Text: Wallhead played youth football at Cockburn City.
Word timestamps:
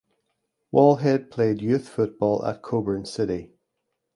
Wallhead 0.73 1.29
played 1.29 1.61
youth 1.61 1.87
football 1.87 2.43
at 2.43 2.63
Cockburn 2.63 3.05
City. 3.05 3.51